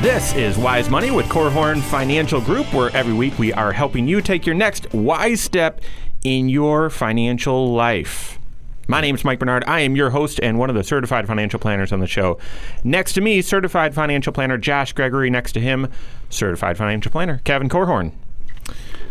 [0.00, 4.20] This is Wise Money with Korhorn Financial Group, where every week we are helping you
[4.20, 5.80] take your next wise step
[6.22, 8.38] in your financial life.
[8.86, 9.64] My name is Mike Bernard.
[9.66, 12.38] I am your host and one of the certified financial planners on the show.
[12.84, 15.30] Next to me, certified financial planner Josh Gregory.
[15.30, 15.90] Next to him,
[16.30, 18.12] certified financial planner Kevin Korhorn.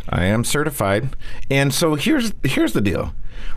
[0.09, 1.15] I am certified.
[1.49, 3.13] And so here's here's the deal.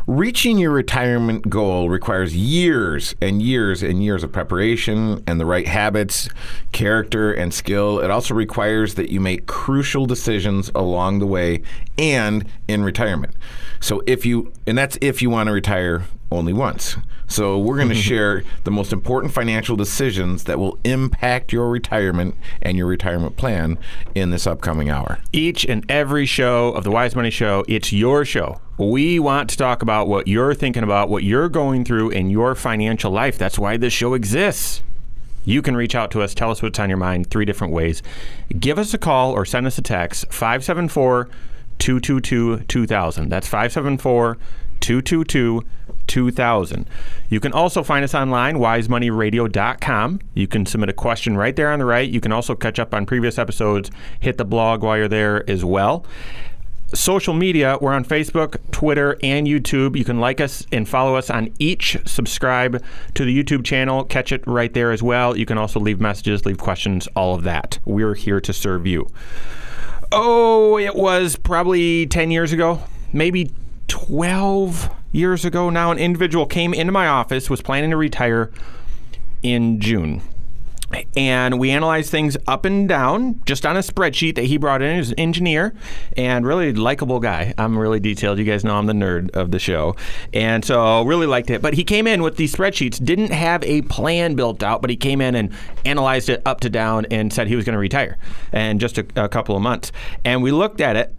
[0.07, 5.67] Reaching your retirement goal requires years and years and years of preparation and the right
[5.67, 6.29] habits,
[6.73, 8.01] character, and skill.
[8.01, 11.63] It also requires that you make crucial decisions along the way
[11.97, 13.35] and in retirement.
[13.81, 16.97] So if you and that's if you want to retire only once.
[17.31, 18.03] So we're going to mm-hmm.
[18.03, 23.79] share the most important financial decisions that will impact your retirement and your retirement plan
[24.17, 25.21] in this upcoming hour.
[25.33, 28.61] Each and every show of the Wise Money Show, it's your show.
[28.79, 32.57] We want to talk about what you're thinking about, what you're going through in your
[32.57, 33.39] financial life.
[33.39, 34.83] That's why this show exists.
[35.45, 38.03] You can reach out to us, tell us what's on your mind, three different ways.
[38.59, 41.29] Give us a call or send us a text, 574
[41.79, 43.29] 222 2000.
[43.29, 44.37] That's 574
[44.81, 45.65] 222
[46.07, 46.87] 2000.
[47.29, 50.21] You can also find us online, wisemoneyradio.com.
[50.35, 52.09] You can submit a question right there on the right.
[52.09, 55.65] You can also catch up on previous episodes, hit the blog while you're there as
[55.65, 56.05] well.
[56.93, 59.97] Social media, we're on Facebook, Twitter, and YouTube.
[59.97, 61.97] You can like us and follow us on each.
[62.05, 62.83] Subscribe
[63.15, 65.37] to the YouTube channel, catch it right there as well.
[65.37, 67.79] You can also leave messages, leave questions, all of that.
[67.85, 69.07] We're here to serve you.
[70.11, 72.83] Oh, it was probably 10 years ago,
[73.13, 73.53] maybe
[73.91, 75.91] 12 years ago now.
[75.91, 78.51] An individual came into my office, was planning to retire
[79.43, 80.23] in June.
[81.17, 84.97] And we analyzed things up and down just on a spreadsheet that he brought in.
[84.99, 85.73] Was an engineer
[86.17, 87.55] and really likable guy.
[87.59, 88.39] I'm really detailed.
[88.39, 89.95] You guys know I'm the nerd of the show.
[90.33, 91.63] And so really liked it.
[91.63, 94.97] But he came in with these spreadsheets, didn't have a plan built out, but he
[94.97, 95.53] came in and
[95.85, 98.19] analyzed it up to down and said he was going to retire
[98.53, 99.93] in just a, a couple of months.
[100.25, 101.15] And we looked at it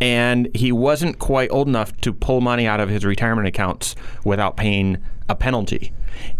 [0.00, 4.56] and he wasn't quite old enough to pull money out of his retirement accounts without
[4.56, 4.98] paying
[5.28, 5.92] a penalty.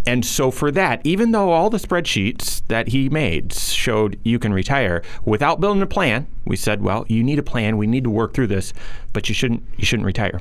[0.06, 4.52] And so, for that, even though all the spreadsheets that he made showed you can
[4.52, 7.76] retire without building a plan, we said, well, you need a plan.
[7.76, 8.72] We need to work through this,
[9.12, 9.62] but you shouldn't.
[9.76, 10.40] You shouldn't retire.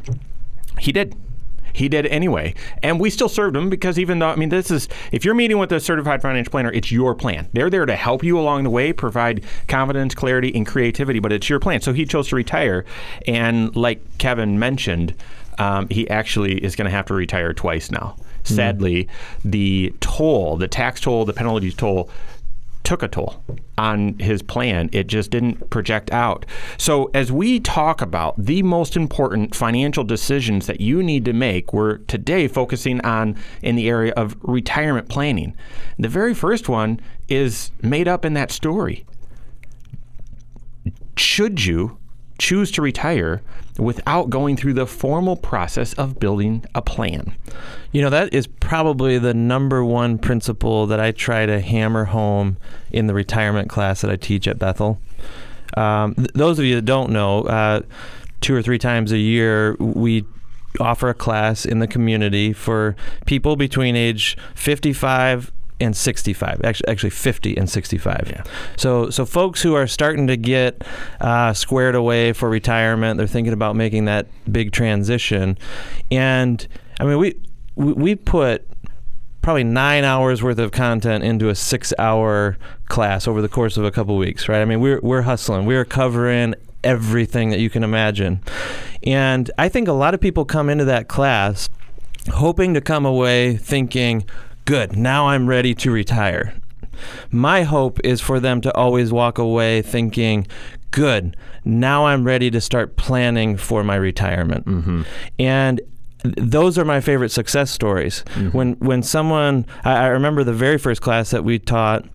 [0.79, 1.15] He did.
[1.75, 2.55] He did anyway.
[2.81, 5.57] And we still served him because even though, I mean, this is, if you're meeting
[5.57, 7.49] with a certified financial planner, it's your plan.
[7.51, 11.49] They're there to help you along the way, provide confidence, clarity, and creativity, but it's
[11.49, 11.81] your plan.
[11.81, 12.85] So he chose to retire.
[13.27, 15.15] And like Kevin mentioned,
[15.59, 18.15] um, he actually is going to have to retire twice now.
[18.43, 19.07] Sadly,
[19.43, 22.11] the toll, the tax toll, the penalty toll,
[22.85, 23.43] took a toll
[23.77, 24.89] on his plan.
[24.93, 26.45] It just didn't project out.
[26.77, 31.73] So, as we talk about the most important financial decisions that you need to make,
[31.73, 35.55] we're today focusing on in the area of retirement planning.
[35.99, 39.05] The very first one is made up in that story.
[41.17, 41.97] Should you
[42.37, 43.41] choose to retire
[43.77, 47.35] without going through the formal process of building a plan?
[47.91, 52.57] You know, that is probably the number one principle that I try to hammer home
[52.91, 54.99] in the retirement class that I teach at Bethel.
[55.77, 57.81] Um, th- those of you that don't know, uh,
[58.41, 60.25] two or three times a year, we
[60.79, 62.95] offer a class in the community for
[63.25, 68.43] people between age 55 and 65 actually, actually 50 and 65 yeah.
[68.77, 70.83] so so folks who are starting to get
[71.19, 75.57] uh, squared away for retirement they're thinking about making that big transition.
[76.11, 76.65] And
[76.99, 77.35] i mean we
[77.75, 78.67] we, we put
[79.41, 82.57] probably nine hours worth of content into a six hour
[82.87, 84.61] class over the course of a couple weeks right?
[84.61, 85.65] I mean we're, we're hustling.
[85.65, 88.41] We're covering everything that you can imagine.
[89.03, 91.69] And i think a lot of people come into that class
[92.33, 94.25] hoping to come away thinking
[94.65, 96.53] good, now I'm ready to retire.
[97.31, 100.47] My hope is for them to always walk away thinking,
[100.91, 104.65] good, now I'm ready to start planning for my retirement.
[104.65, 105.01] Mm-hmm.
[105.39, 105.81] And
[106.23, 108.23] those are my favorite success stories.
[108.29, 108.57] Mm-hmm.
[108.57, 112.05] When when someone, I, I remember the very first class that we taught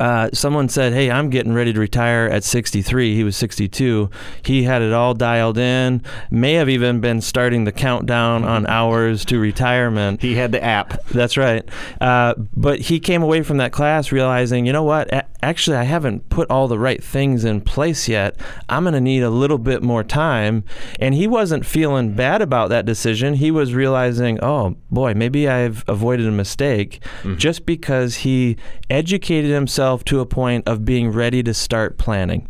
[0.00, 4.10] uh, someone said, "Hey, I'm getting ready to retire at 63." He was 62.
[4.44, 6.02] He had it all dialed in.
[6.30, 10.22] May have even been starting the countdown on hours to retirement.
[10.22, 11.04] He had the app.
[11.08, 11.68] That's right.
[12.00, 15.12] Uh, but he came away from that class realizing, you know what?
[15.12, 18.36] A- actually, I haven't put all the right things in place yet.
[18.68, 20.64] I'm going to need a little bit more time.
[21.00, 23.34] And he wasn't feeling bad about that decision.
[23.34, 27.36] He was realizing, oh boy, maybe I've avoided a mistake Mm-hmm.
[27.36, 28.56] just because he
[28.88, 32.48] educated himself to a point of being ready to start planning.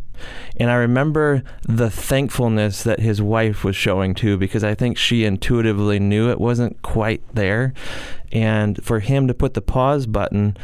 [0.57, 5.25] And I remember the thankfulness that his wife was showing too, because I think she
[5.25, 7.73] intuitively knew it wasn't quite there.
[8.31, 10.55] And for him to put the pause button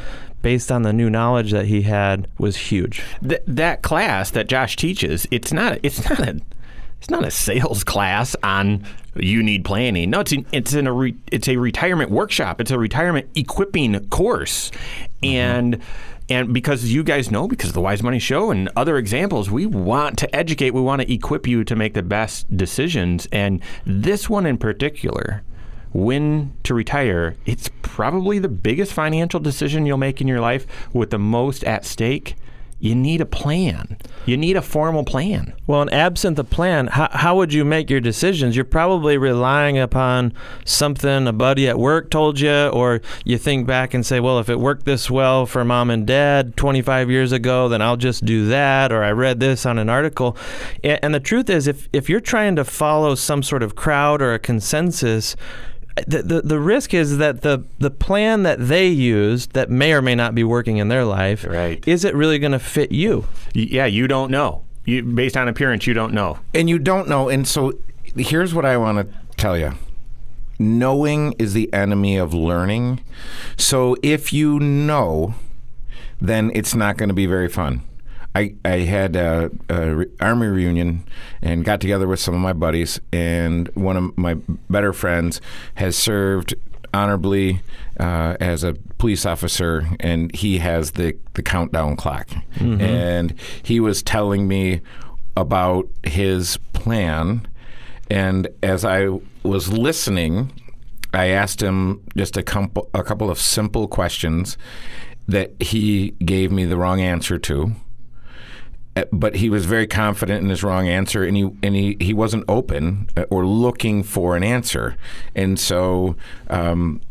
[0.42, 3.02] based on the new knowledge that he had was huge.
[3.28, 6.40] Th- that class that Josh teaches, it's not it's not a
[7.00, 8.86] it's not a sales class on
[9.16, 10.10] you need planning.
[10.10, 12.62] No, it's in, it's in a re, it's a retirement workshop.
[12.62, 14.72] It's a retirement equipping course,
[15.22, 15.26] mm-hmm.
[15.26, 15.82] and
[16.30, 19.66] and because you guys know because of the Wise Money Show and other examples, we
[19.66, 20.72] want to educate.
[20.72, 25.44] We want to equip you to make the best decisions, and this one in particular.
[25.92, 31.10] When to retire, it's probably the biggest financial decision you'll make in your life with
[31.10, 32.36] the most at stake
[32.80, 33.98] you need a plan.
[34.26, 35.54] You need a formal plan.
[35.68, 38.56] Well, and absent the plan, how, how would you make your decisions?
[38.56, 40.34] You're probably relying upon
[40.66, 44.50] something a buddy at work told you, or you think back and say, well, if
[44.50, 48.48] it worked this well for mom and dad 25 years ago, then I'll just do
[48.48, 50.38] that, or I read this on an article.
[50.84, 54.34] And the truth is, if, if you're trying to follow some sort of crowd or
[54.34, 55.36] a consensus,
[56.08, 60.02] the, the, the risk is that the, the plan that they used that may or
[60.02, 61.86] may not be working in their life Right.
[61.88, 63.26] is it really going to fit you
[63.56, 64.64] Y- Yeah, you don't know.
[64.86, 66.40] You, based on appearance, you don't know.
[66.54, 67.30] and you don't know.
[67.30, 67.74] And so
[68.16, 69.74] here's what I want to tell you
[70.58, 73.02] knowing is the enemy of learning.
[73.58, 75.36] So if you know,
[76.20, 77.82] then it's not going to be very fun.
[78.36, 81.04] I, I had a, a re- army reunion
[81.42, 84.36] and got together with some of my buddies, and one of my
[84.70, 85.42] better friends
[85.76, 86.54] has served
[86.94, 87.62] honorably
[88.00, 92.30] uh, as a police officer, and he has the, the countdown clock.
[92.82, 93.34] And
[93.64, 94.82] he was telling me
[95.36, 97.48] about his plan,
[98.10, 99.08] and as I
[99.44, 100.52] was listening,
[101.14, 104.58] I asked him just a couple, a couple of simple questions
[105.28, 107.72] that he gave me the wrong answer to.
[109.00, 112.14] Uh, But he was very confident in his wrong answer, and he and he, he
[112.14, 114.96] wasn't open uh, or looking for an answer,
[115.36, 116.16] and so
[116.50, 117.02] um,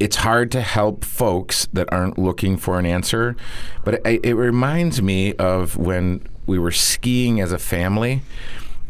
[0.00, 3.36] it's hard to help folks that aren't looking for an answer.
[3.84, 8.22] But it, it reminds me of when we were skiing as a family,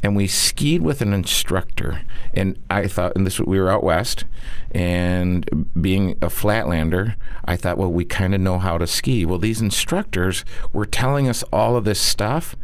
[0.02, 2.02] and we skied with an instructor.
[2.34, 4.24] And I thought, and this we were out west,
[4.72, 7.14] and being a flatlander,
[7.44, 9.24] I thought, well, we kind of know how to ski.
[9.24, 12.54] Well, these instructors were telling us all of this stuff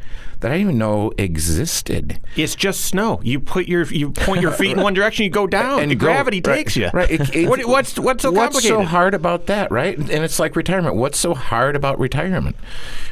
[0.41, 2.19] that I didn't even know existed.
[2.37, 3.21] It's just snow.
[3.23, 6.07] You put your you point your feet in one direction, you go down, and go-
[6.07, 6.91] gravity right, takes you.
[6.93, 7.09] Right.
[7.11, 9.97] It- it- what, what's what's so what's so hard about that, right?
[9.97, 10.97] And it's like retirement.
[10.97, 12.57] What's so hard about retirement?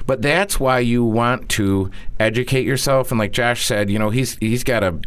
[0.06, 3.12] But that's why you want to educate yourself.
[3.12, 5.00] And like Josh said, you know, he's he's got a.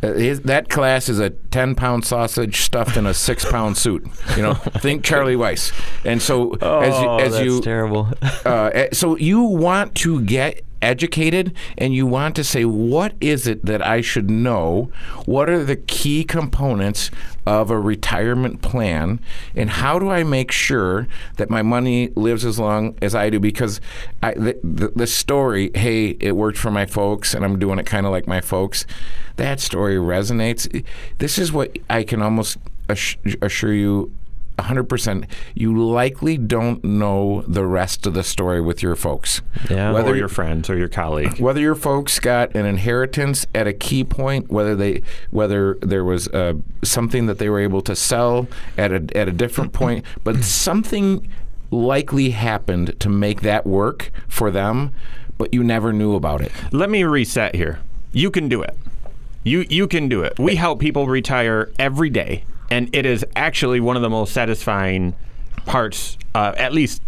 [0.00, 4.06] Uh, his, that class is a 10 pound sausage stuffed in a six pound suit.
[4.36, 5.72] You know, think Charlie Weis.
[6.04, 6.60] And so, as
[7.00, 8.08] you, oh, as that's you terrible.
[8.46, 13.46] uh, eh, so you want to get educated and you want to say what is
[13.46, 14.90] it that I should know?
[15.26, 17.10] What are the key components
[17.46, 19.20] of a retirement plan?
[19.54, 23.40] And how do I make sure that my money lives as long as I do?
[23.40, 23.80] Because
[24.22, 27.86] I, the, the, the story hey it worked for my folks and I'm doing it
[27.86, 28.86] kind of like my folks
[29.36, 30.84] that story resonates.
[31.18, 32.58] This is what I can almost
[32.88, 34.12] assure you
[34.58, 35.24] 100%
[35.54, 39.92] you likely don't know the rest of the story with your folks Yeah.
[39.92, 41.38] or your friends or your colleague.
[41.38, 46.28] whether your folks got an inheritance at a key point whether they whether there was
[46.28, 50.42] uh, something that they were able to sell at a, at a different point but
[50.42, 51.28] something
[51.70, 54.92] likely happened to make that work for them
[55.36, 57.78] but you never knew about it Let me reset here.
[58.10, 58.76] You can do it.
[59.44, 60.38] You you can do it.
[60.38, 65.14] We help people retire every day, and it is actually one of the most satisfying
[65.66, 67.02] parts, uh, at least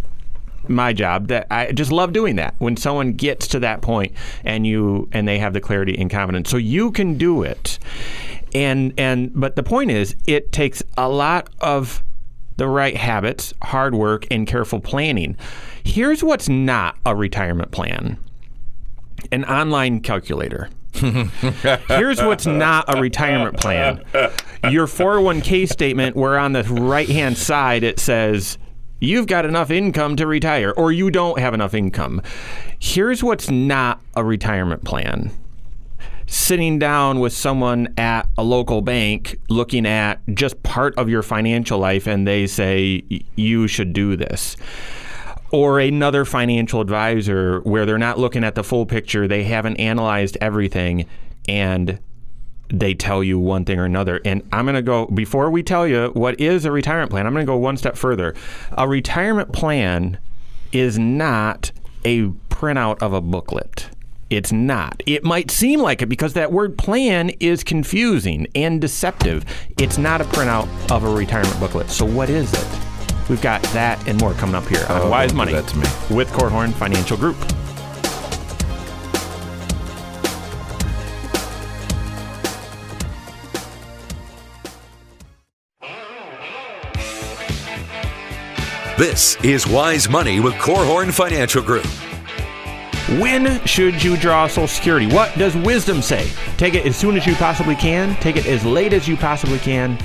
[0.69, 2.55] my job that I just love doing that.
[2.59, 4.13] When someone gets to that point
[4.45, 6.51] and you and they have the clarity and confidence.
[6.51, 7.79] So you can do it.
[8.55, 12.03] And and but the point is it takes a lot of
[12.57, 15.37] the right habits hard work and careful planning.
[15.83, 18.19] Here's what's not a retirement plan.
[19.33, 20.69] An online calculator
[21.89, 24.03] Here's what's not a retirement plan.
[24.69, 28.59] Your 401k statement, where on the right hand side it says,
[29.01, 32.21] you've got enough income to retire, or you don't have enough income.
[32.79, 35.31] Here's what's not a retirement plan
[36.27, 41.77] sitting down with someone at a local bank looking at just part of your financial
[41.81, 43.03] life and they say
[43.35, 44.57] you should do this
[45.53, 50.37] or another financial advisor where they're not looking at the full picture, they haven't analyzed
[50.41, 51.07] everything,
[51.49, 51.99] and
[52.73, 54.21] they tell you one thing or another.
[54.25, 57.33] And I'm going to go, before we tell you what is a retirement plan, I'm
[57.33, 58.35] going to go one step further.
[58.79, 60.19] A retirement plan
[60.73, 61.73] is not
[62.05, 63.91] a printout of a booklet.
[64.31, 65.03] It's not.
[65.07, 69.45] It might seem like it because that word plan is confusing and deceptive.
[69.77, 71.91] It's not a printout of a retirement booklet.
[71.91, 72.90] So, what is it?
[73.31, 75.87] We've got that and more coming up here on Oh, Wise Money that to me.
[76.11, 77.37] with Korhorn Financial Group.
[88.99, 91.87] This is Wise Money with Korhorn Financial Group.
[93.21, 95.07] When should you draw Social Security?
[95.07, 96.29] What does wisdom say?
[96.57, 99.59] Take it as soon as you possibly can, take it as late as you possibly
[99.61, 99.97] can,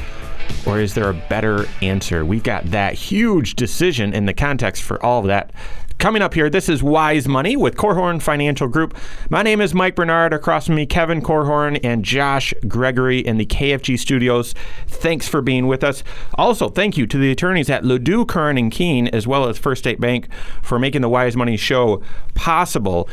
[0.66, 2.26] or is there a better answer?
[2.26, 5.52] We've got that huge decision in the context for all of that.
[5.98, 8.98] Coming up here, this is Wise Money with Korhorn Financial Group.
[9.30, 10.34] My name is Mike Bernard.
[10.34, 14.54] Across from me, Kevin Korhorn and Josh Gregory in the KFG studios.
[14.88, 16.04] Thanks for being with us.
[16.36, 19.80] Also, thank you to the attorneys at LaDue, Curran, and Kuehn, as well as First
[19.80, 20.28] State Bank,
[20.62, 23.08] for making the Wise Money show possible.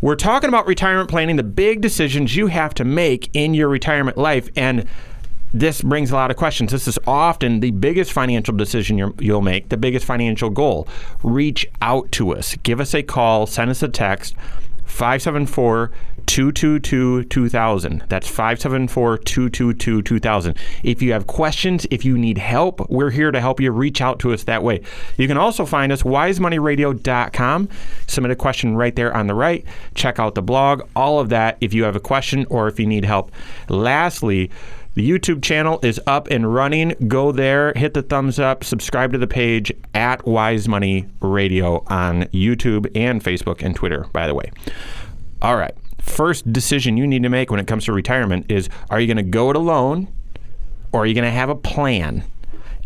[0.00, 4.16] We're talking about retirement planning, the big decisions you have to make in your retirement
[4.16, 4.48] life.
[4.56, 4.88] And
[5.52, 6.72] this brings a lot of questions.
[6.72, 10.88] This is often the biggest financial decision you're, you'll make, the biggest financial goal.
[11.22, 12.54] Reach out to us.
[12.62, 14.34] Give us a call, send us a text.
[14.86, 15.90] 574
[16.26, 18.04] 222 2000.
[18.08, 20.56] That's 574 222 2000.
[20.82, 23.70] If you have questions, if you need help, we're here to help you.
[23.70, 24.82] Reach out to us that way.
[25.16, 27.68] You can also find us wisemoneyradio.com.
[28.06, 29.64] Submit a question right there on the right.
[29.94, 32.86] Check out the blog, all of that if you have a question or if you
[32.86, 33.32] need help.
[33.68, 34.50] Lastly,
[34.94, 36.94] the YouTube channel is up and running.
[37.08, 42.24] Go there, hit the thumbs up, subscribe to the page at Wise Money Radio on
[42.24, 44.50] YouTube and Facebook and Twitter, by the way.
[45.40, 45.74] All right.
[45.98, 49.16] First decision you need to make when it comes to retirement is are you going
[49.16, 50.08] to go it alone
[50.92, 52.24] or are you going to have a plan?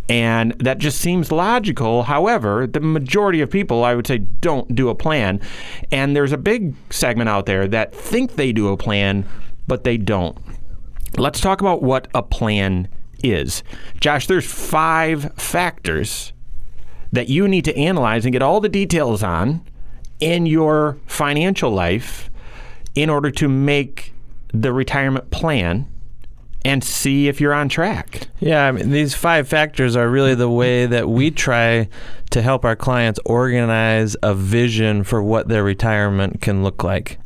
[0.08, 2.04] And that just seems logical.
[2.04, 5.40] However, the majority of people, I would say, don't do a plan.
[5.90, 9.28] And there's a big segment out there that think they do a plan,
[9.66, 10.38] but they don't.
[11.16, 12.88] Let's talk about what a plan
[13.22, 13.62] is.
[14.00, 16.32] Josh, there's five factors
[17.12, 19.62] that you need to analyze and get all the details on
[20.20, 22.30] in your financial life
[22.94, 24.12] in order to make
[24.52, 25.86] the retirement plan
[26.64, 28.28] and see if you're on track.
[28.40, 31.88] Yeah, I mean, these five factors are really the way that we try
[32.30, 37.18] to help our clients organize a vision for what their retirement can look like.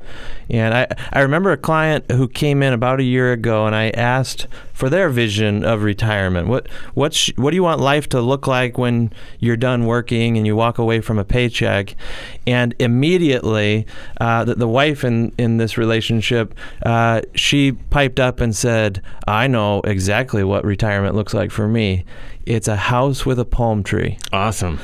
[0.48, 3.90] And I, I remember a client who came in about a year ago, and I
[3.90, 6.48] asked for their vision of retirement.
[6.48, 10.36] What what sh- what do you want life to look like when you're done working
[10.36, 11.94] and you walk away from a paycheck?
[12.46, 13.86] And immediately,
[14.20, 16.54] uh, the, the wife in in this relationship,
[16.84, 22.04] uh, she piped up and said, "I know exactly what retirement looks like for me.
[22.50, 24.80] It's a house with a palm tree." Awesome.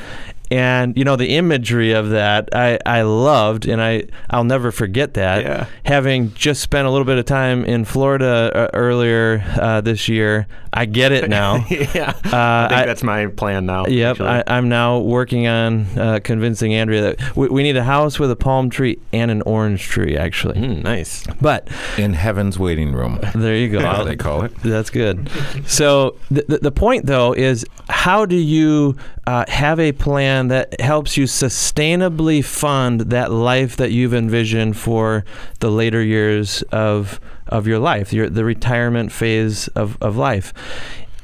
[0.51, 5.13] And you know the imagery of that I, I loved and I I'll never forget
[5.15, 5.65] that Yeah.
[5.85, 10.47] having just spent a little bit of time in Florida uh, earlier uh, this year
[10.73, 12.13] I get it now yeah.
[12.23, 13.85] I think I- that's my plan now.
[13.87, 14.27] Yep, actually.
[14.29, 18.29] I, I'm now working on uh, convincing Andrea that we, we need a house with
[18.31, 20.59] a palm tree and an orange tree, actually.
[20.59, 21.25] Mm, nice.
[21.41, 23.79] But In heaven's waiting room, there you go.
[23.79, 24.53] as they call it.
[24.63, 25.29] That's good.
[25.65, 30.79] So the, the, the point, though, is how do you uh, have a plan that
[30.79, 35.25] helps you sustainably fund that life that you've envisioned for
[35.59, 40.53] the later years of of your life, your, the retirement phase of, of life?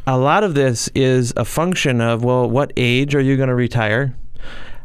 [0.07, 3.55] A lot of this is a function of, well, what age are you going to
[3.55, 4.15] retire?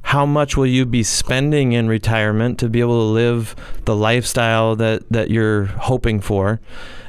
[0.09, 3.55] how much will you be spending in retirement to be able to live
[3.85, 6.59] the lifestyle that, that you're hoping for?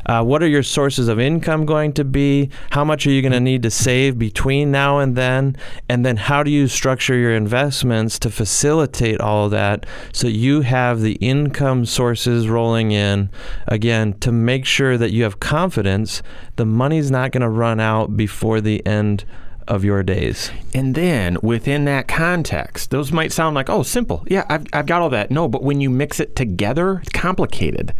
[0.10, 2.50] Uh, what are your sources of income going to be?
[2.72, 5.56] How much are you going to need to save between now and then?
[5.88, 10.62] And then how do you structure your investments to facilitate all of that so you
[10.62, 13.30] have the income sources rolling in,
[13.68, 16.24] again, to make sure that you have confidence
[16.56, 19.25] the money's not going to run out before the end
[19.68, 20.50] of your days.
[20.74, 24.25] And then within that context, those might sound like, oh, simple.
[24.28, 25.30] Yeah, I've, I've got all that.
[25.30, 27.94] No, but when you mix it together, it's complicated.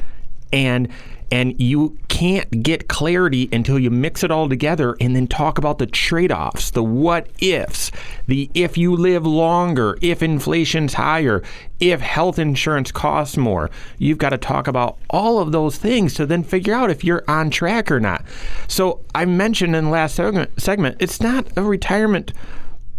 [0.52, 0.90] And
[1.32, 5.78] and you can't get clarity until you mix it all together and then talk about
[5.78, 7.92] the trade-offs, the what ifs,
[8.28, 11.44] the if you live longer, if inflation's higher,
[11.80, 13.70] if health insurance costs more.
[13.98, 17.24] You've got to talk about all of those things to then figure out if you're
[17.28, 18.26] on track or not.
[18.68, 22.34] So I mentioned in the last segment, segment it's not a retirement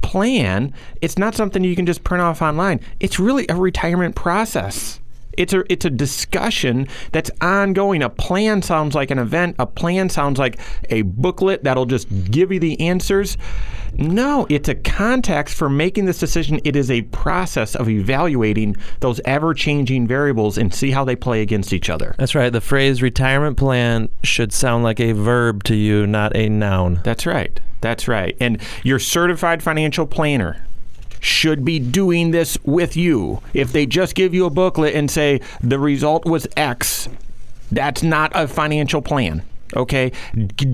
[0.03, 2.81] plan, it's not something you can just print off online.
[3.01, 5.00] It's really a retirement process.
[5.41, 8.03] It's a it's a discussion that's ongoing.
[8.03, 9.57] A plan sounds like an event.
[9.59, 13.39] A plan sounds like a booklet that'll just give you the answers.
[13.95, 16.61] No, it's a context for making this decision.
[16.63, 21.73] It is a process of evaluating those ever-changing variables and see how they play against
[21.73, 22.15] each other.
[22.19, 22.51] That's right.
[22.51, 27.01] The phrase retirement plan should sound like a verb to you, not a noun.
[27.03, 27.59] That's right.
[27.81, 28.37] That's right.
[28.41, 30.63] And your certified financial planner
[31.21, 33.41] should be doing this with you.
[33.55, 37.09] If they just give you a booklet and say the result was X,
[37.71, 39.43] that's not a financial plan.
[39.77, 40.11] Okay,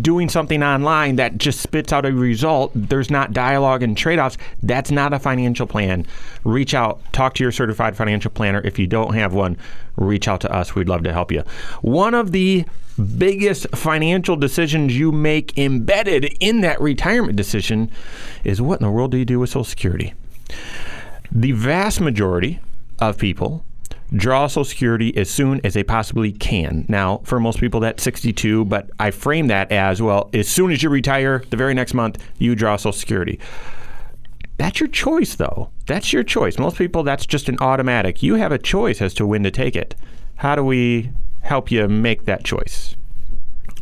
[0.00, 4.38] doing something online that just spits out a result, there's not dialogue and trade offs.
[4.62, 6.06] That's not a financial plan.
[6.44, 8.62] Reach out, talk to your certified financial planner.
[8.64, 9.58] If you don't have one,
[9.96, 10.74] reach out to us.
[10.74, 11.42] We'd love to help you.
[11.82, 12.64] One of the
[13.18, 17.90] biggest financial decisions you make embedded in that retirement decision
[18.44, 20.14] is what in the world do you do with Social Security?
[21.32, 22.60] The vast majority
[22.98, 23.64] of people
[24.14, 26.86] draw Social Security as soon as they possibly can.
[26.88, 30.82] Now, for most people, that's 62, but I frame that as well, as soon as
[30.82, 33.40] you retire, the very next month, you draw Social Security.
[34.58, 35.70] That's your choice, though.
[35.86, 36.58] That's your choice.
[36.58, 38.22] Most people, that's just an automatic.
[38.22, 39.94] You have a choice as to when to take it.
[40.36, 41.10] How do we
[41.42, 42.96] help you make that choice?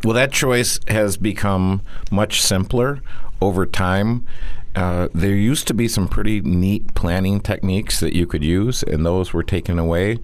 [0.03, 1.81] Well, that choice has become
[2.11, 3.01] much simpler
[3.41, 4.25] over time.
[4.75, 9.05] Uh, there used to be some pretty neat planning techniques that you could use, and
[9.05, 10.19] those were taken away.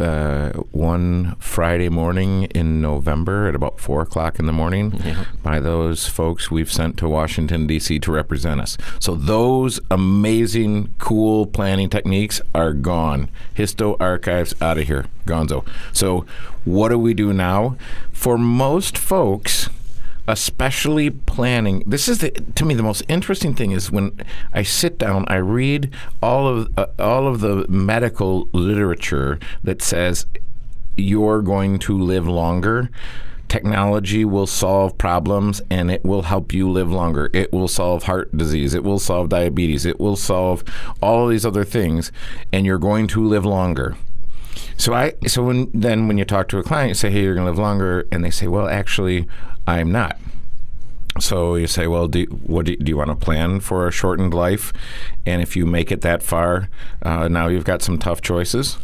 [0.00, 5.26] Uh, one Friday morning in November at about four o'clock in the morning yeah.
[5.42, 7.98] by those folks we've sent to Washington, D.C.
[7.98, 8.78] to represent us.
[8.98, 13.28] So, those amazing, cool planning techniques are gone.
[13.54, 15.66] Histo archives out of here, gonzo.
[15.92, 16.24] So,
[16.64, 17.76] what do we do now?
[18.12, 19.68] For most folks,
[20.28, 21.82] especially planning.
[21.86, 25.36] This is the, to me the most interesting thing is when I sit down, I
[25.36, 25.92] read
[26.22, 30.26] all of uh, all of the medical literature that says
[30.96, 32.90] you're going to live longer.
[33.48, 37.30] Technology will solve problems and it will help you live longer.
[37.32, 38.74] It will solve heart disease.
[38.74, 39.86] It will solve diabetes.
[39.86, 40.64] It will solve
[41.00, 42.10] all these other things,
[42.52, 43.96] and you're going to live longer.
[44.76, 47.34] So I so when then when you talk to a client, you say, "Hey, you're
[47.34, 49.26] going to live longer," and they say, "Well, actually,
[49.66, 50.18] I'm not."
[51.18, 54.34] So you say, "Well, do what do, do you want to plan for a shortened
[54.34, 54.72] life?"
[55.24, 56.68] And if you make it that far,
[57.02, 58.78] uh, now you've got some tough choices,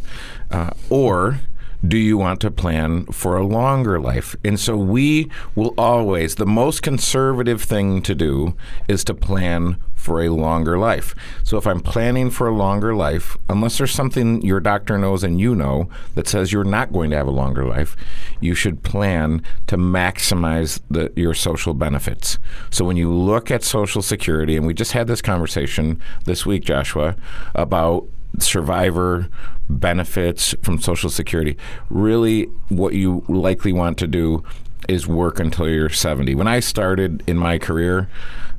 [0.51, 1.41] uh, or
[1.87, 4.37] do you want to plan for a longer life?
[4.45, 8.55] And so we will always, the most conservative thing to do
[8.87, 11.15] is to plan for a longer life.
[11.45, 15.41] So if I'm planning for a longer life, unless there's something your doctor knows and
[15.41, 17.97] you know that says you're not going to have a longer life,
[18.41, 22.38] you should plan to maximize the, your social benefits.
[22.71, 26.65] So when you look at Social Security, and we just had this conversation this week,
[26.65, 27.15] Joshua,
[27.55, 29.29] about survivor
[29.69, 31.57] benefits from Social Security.
[31.88, 34.43] Really, what you likely want to do
[34.88, 36.35] is work until you're 70.
[36.35, 38.09] When I started in my career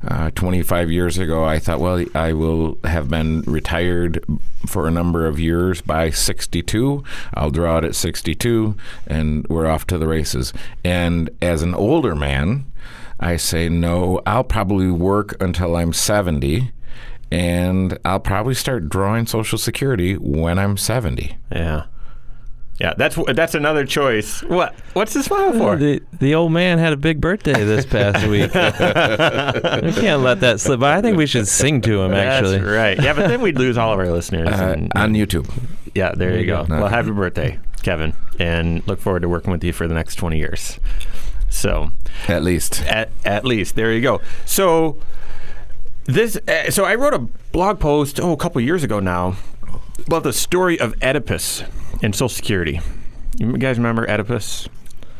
[0.06, 4.24] uh, 25 years ago, I thought, well, I will have been retired
[4.66, 7.04] for a number of years by 62.
[7.34, 10.52] I'll draw it at 62, and we're off to the races.
[10.84, 12.70] And as an older man,
[13.20, 16.72] I say, no, I'll probably work until I'm 70
[17.30, 21.36] and I'll probably start drawing Social Security when I'm 70.
[21.50, 21.86] Yeah.
[22.80, 24.42] Yeah, that's that's another choice.
[24.42, 25.76] What what's this smile for?
[25.76, 28.52] The the old man had a big birthday this past week.
[28.52, 30.96] we can't let that slip by.
[30.96, 32.12] I think we should sing to him.
[32.12, 33.00] Actually, that's right.
[33.00, 35.48] Yeah, but then we'd lose all of our listeners uh, and, on YouTube.
[35.94, 36.64] Yeah, there, there you go.
[36.64, 36.80] go.
[36.80, 40.38] Well, happy birthday, Kevin, and look forward to working with you for the next twenty
[40.38, 40.80] years.
[41.50, 41.92] So,
[42.26, 44.20] at least, at at least, there you go.
[44.46, 44.98] So
[46.06, 47.20] this uh, so I wrote a
[47.52, 49.36] blog post oh a couple years ago now
[50.08, 51.62] about the story of Oedipus
[52.02, 52.80] and Social Security.
[53.38, 54.68] You guys remember Oedipus?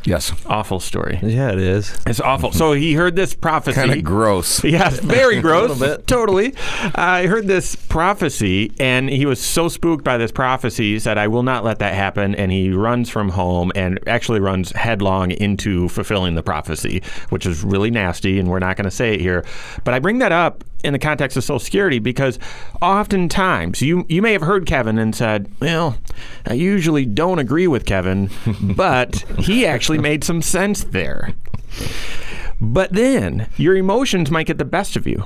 [0.04, 0.32] Yes.
[0.46, 1.18] Awful story.
[1.22, 1.98] Yeah, it is.
[2.06, 2.52] It's awful.
[2.52, 3.74] So he heard this prophecy.
[3.74, 4.62] Kind of gross.
[4.74, 5.78] Yes, very gross.
[6.06, 6.54] Totally.
[6.56, 11.16] Uh, I heard this prophecy, and he was so spooked by this prophecy, he said,
[11.16, 12.34] I will not let that happen.
[12.34, 17.62] And he runs from home and actually runs headlong into fulfilling the prophecy, which is
[17.64, 19.44] really nasty, and we're not going to say it here.
[19.84, 22.38] But I bring that up in the context of Social Security because
[22.80, 25.96] oftentimes you you may have heard Kevin and said, "Well,
[26.46, 31.34] I usually don't agree with Kevin, but he actually made some sense there."
[32.60, 35.24] But then your emotions might get the best of you.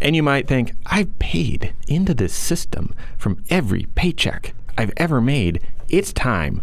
[0.00, 5.60] And you might think, I've paid into this system from every paycheck I've ever made.
[5.90, 6.62] It's time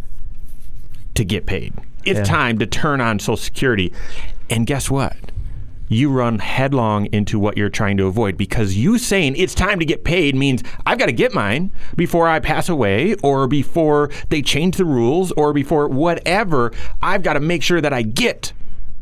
[1.14, 1.74] to get paid.
[2.04, 2.24] It's yeah.
[2.24, 3.94] time to turn on Social Security.
[4.50, 5.16] And guess what?
[5.90, 9.86] You run headlong into what you're trying to avoid because you saying it's time to
[9.86, 14.42] get paid means I've got to get mine before I pass away or before they
[14.42, 16.72] change the rules or before whatever.
[17.02, 18.54] I've got to make sure that I get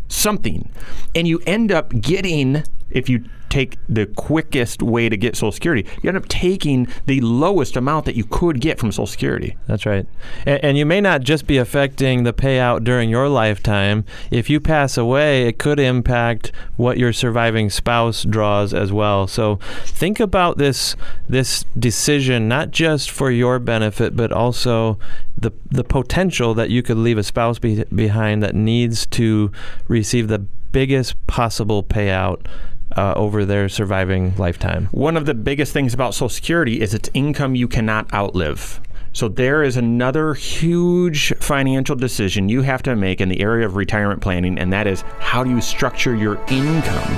[0.08, 0.70] something.
[1.14, 5.88] And you end up getting, if you take the quickest way to get Social Security,
[6.02, 9.56] you end up taking the lowest amount that you could get from Social Security.
[9.66, 10.06] That's right.
[10.46, 14.04] And, and, you may not just be affecting the payout during your lifetime.
[14.30, 19.26] If you pass away, it could impact what your surviving spouse draws as well.
[19.26, 20.98] So think about this
[21.30, 25.00] this decision not just for your benefit, but also
[25.38, 29.50] the the potential that you could leave a spouse be, behind that needs to
[29.88, 32.46] receive the biggest possible payout
[32.96, 34.88] uh, over their surviving lifetime.
[34.92, 38.80] One of the biggest things about Social Security is it's income you cannot outlive.
[39.14, 43.78] So there is another huge financial decision you have to make in the area of
[43.78, 47.18] retirement planning, and that is how do you structure your income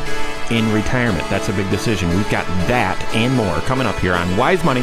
[0.52, 1.28] in retirement?
[1.30, 2.10] That's a big decision.
[2.10, 4.82] We've got that and more coming up here on Wise Money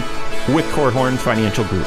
[0.48, 1.86] with Korhorn Financial Group.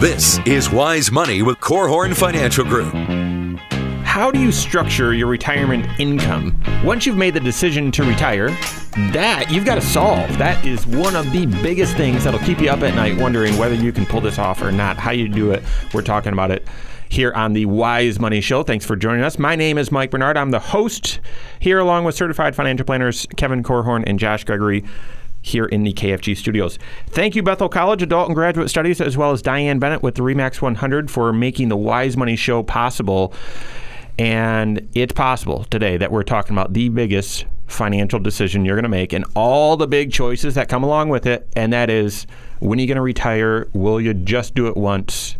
[0.00, 2.94] This is Wise Money with Korhorn Financial Group.
[4.02, 6.58] How do you structure your retirement income?
[6.82, 8.48] Once you've made the decision to retire,
[9.12, 10.38] that you've got to solve.
[10.38, 13.74] That is one of the biggest things that'll keep you up at night wondering whether
[13.74, 14.96] you can pull this off or not.
[14.96, 16.66] How you do it, we're talking about it
[17.10, 18.62] here on the Wise Money Show.
[18.62, 19.38] Thanks for joining us.
[19.38, 20.38] My name is Mike Bernard.
[20.38, 21.20] I'm the host
[21.58, 24.82] here, along with certified financial planners Kevin Korhorn and Josh Gregory
[25.42, 26.78] here in the KFG studios.
[27.08, 30.22] Thank you, Bethel College Adult and Graduate Studies, as well as Diane Bennett with the
[30.22, 33.32] REMAX 100 for making the Wise Money Show possible.
[34.18, 38.88] And it's possible today that we're talking about the biggest financial decision you're going to
[38.88, 41.48] make and all the big choices that come along with it.
[41.56, 42.26] And that is
[42.58, 43.68] when are you going to retire?
[43.72, 45.36] Will you just do it once?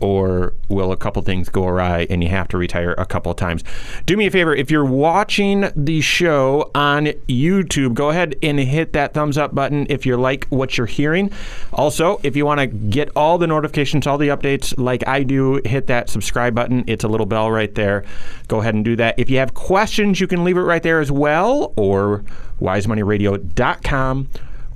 [0.00, 3.64] Or will a couple things go awry and you have to retire a couple times?
[4.06, 8.92] Do me a favor, if you're watching the show on YouTube, go ahead and hit
[8.92, 11.30] that thumbs up button if you like what you're hearing.
[11.72, 15.60] Also, if you want to get all the notifications, all the updates like I do,
[15.64, 16.84] hit that subscribe button.
[16.86, 18.04] It's a little bell right there.
[18.48, 19.18] Go ahead and do that.
[19.18, 22.24] If you have questions, you can leave it right there as well or
[22.60, 24.28] wisemoneyradio.com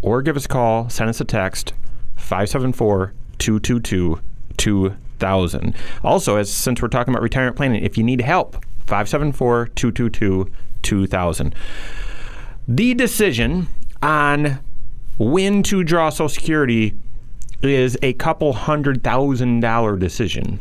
[0.02, 1.72] or give us a call, send us a text
[2.16, 5.74] 574 222 2000.
[6.02, 8.54] Also, as since we're talking about retirement planning, if you need help,
[8.86, 10.50] 574 222
[10.82, 11.54] 2000.
[12.68, 13.68] The decision
[14.02, 14.60] on
[15.18, 16.94] when to draw Social Security
[17.62, 20.60] is a couple hundred thousand dollar decision.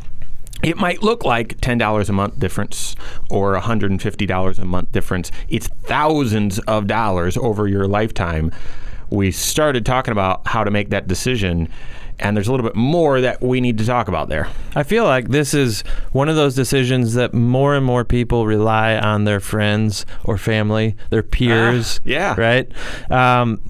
[0.62, 2.96] It might look like $10 a month difference
[3.28, 5.30] or $150 a month difference.
[5.50, 8.50] It's thousands of dollars over your lifetime.
[9.10, 11.68] We started talking about how to make that decision
[12.18, 14.48] and there's a little bit more that we need to talk about there.
[14.74, 18.96] I feel like this is one of those decisions that more and more people rely
[18.96, 22.00] on their friends or family, their peers.
[22.00, 22.34] Ah, yeah.
[22.40, 22.70] Right?
[23.10, 23.60] Um,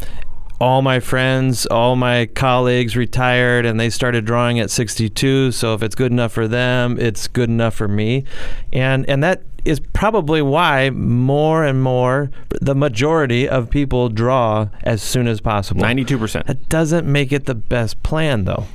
[0.61, 5.53] all my friends, all my colleagues retired and they started drawing at 62.
[5.53, 8.25] So if it's good enough for them, it's good enough for me.
[8.73, 15.03] And and that is probably why more and more the majority of people draw as
[15.03, 15.83] soon as possible.
[15.83, 16.47] 92%.
[16.47, 18.67] That doesn't make it the best plan though.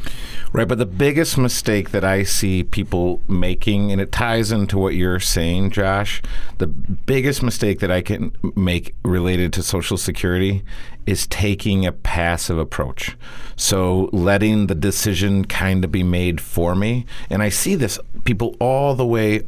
[0.51, 4.95] Right, but the biggest mistake that I see people making, and it ties into what
[4.95, 6.23] you're saying, Josh,
[6.57, 10.63] the biggest mistake that I can make related to Social Security
[11.05, 13.15] is taking a passive approach.
[13.55, 17.05] So letting the decision kind of be made for me.
[17.29, 19.43] And I see this people all the way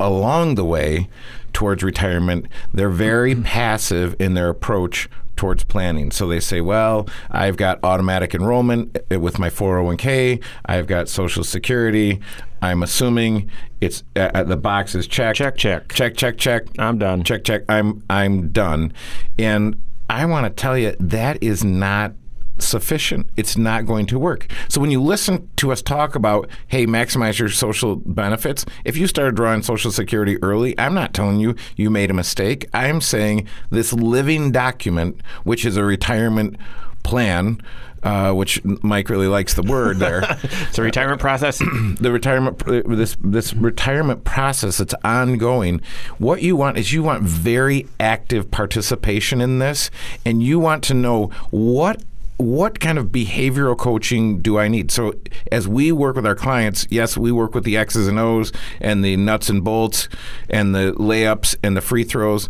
[0.00, 1.08] along the way
[1.52, 2.46] towards retirement.
[2.72, 3.44] They're very mm-hmm.
[3.44, 6.10] passive in their approach towards planning.
[6.10, 12.20] So they say, well, I've got automatic enrollment with my 401k, I've got Social Security.
[12.62, 13.50] I'm assuming
[13.82, 15.36] it's uh, uh, the box is checked.
[15.36, 16.66] Check, check, check, check, check.
[16.78, 17.22] I'm done.
[17.22, 17.62] Check, check.
[17.68, 18.94] I'm I'm done.
[19.38, 22.14] And I want to tell you that is not
[22.58, 23.26] sufficient.
[23.36, 24.46] It's not going to work.
[24.68, 29.06] So when you listen to us talk about, hey, maximize your social benefits, if you
[29.06, 32.66] started drawing Social Security early, I'm not telling you you made a mistake.
[32.72, 36.56] I'm saying this living document, which is a retirement
[37.02, 37.60] plan,
[38.04, 40.22] uh, which Mike really likes the word there.
[40.42, 41.58] it's a retirement process.
[42.00, 45.80] the retirement this this retirement process that's ongoing.
[46.18, 49.90] What you want is you want very active participation in this,
[50.24, 52.02] and you want to know what
[52.36, 54.90] what kind of behavioral coaching do I need?
[54.90, 55.14] So,
[55.52, 59.04] as we work with our clients, yes, we work with the X's and O's and
[59.04, 60.08] the nuts and bolts
[60.50, 62.48] and the layups and the free throws.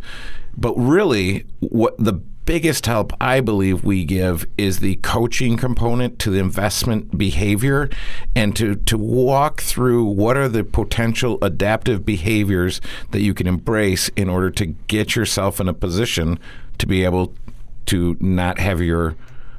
[0.56, 6.30] But really, what the biggest help I believe we give is the coaching component to
[6.30, 7.88] the investment behavior
[8.36, 12.80] and to, to walk through what are the potential adaptive behaviors
[13.12, 16.38] that you can embrace in order to get yourself in a position
[16.78, 17.34] to be able
[17.86, 19.16] to not have your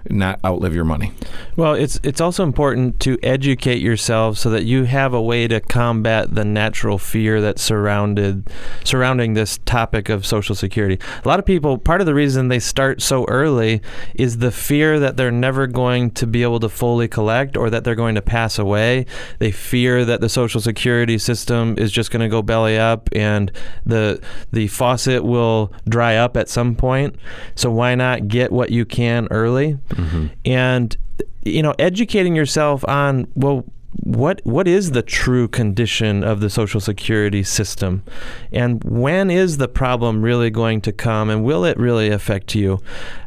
[0.09, 1.11] not outlive your money.
[1.55, 5.59] Well, it's it's also important to educate yourself so that you have a way to
[5.59, 8.49] combat the natural fear that's surrounded
[8.83, 10.99] surrounding this topic of social security.
[11.23, 13.81] A lot of people part of the reason they start so early
[14.13, 17.83] is the fear that they're never going to be able to fully collect or that
[17.83, 19.05] they're going to pass away.
[19.39, 23.51] They fear that the social security system is just going to go belly up and
[23.85, 27.15] the the faucet will dry up at some point.
[27.55, 29.77] So why not get what you can early?
[29.95, 30.27] Mm-hmm.
[30.45, 30.97] And
[31.43, 33.63] you know, educating yourself on well,
[34.05, 38.03] what what is the true condition of the social security system?
[38.51, 42.81] And when is the problem really going to come and will it really affect you?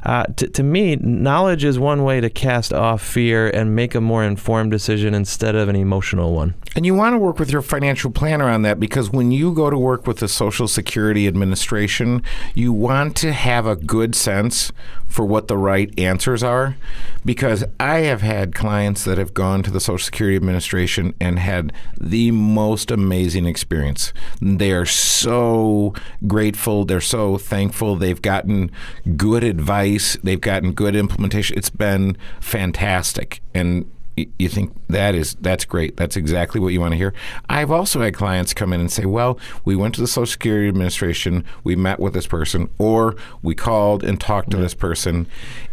[0.04, 4.00] Uh, to, to me knowledge is one way to cast off fear and make a
[4.00, 6.54] more informed decision instead of an emotional one.
[6.76, 9.70] And you want to work with your financial planner on that because when you go
[9.70, 12.22] to work with the social security administration
[12.54, 14.70] you want to have a good sense
[15.08, 16.76] for what the right answers are.
[17.24, 21.38] Because i have had clients that have gone to the social security administration administration and
[21.38, 24.12] had the most amazing experience.
[24.40, 25.94] They are so
[26.26, 26.84] grateful.
[26.84, 27.96] They're so thankful.
[27.96, 28.70] They've gotten
[29.16, 30.16] good advice.
[30.22, 31.56] They've gotten good implementation.
[31.56, 33.40] It's been fantastic.
[33.54, 33.90] And
[34.38, 35.96] you think that is that's great.
[35.96, 37.14] That's exactly what you want to hear.
[37.48, 40.66] I've also had clients come in and say, "Well, we went to the Social Security
[40.68, 45.28] Administration, we met with this person, or we called and talked to this person,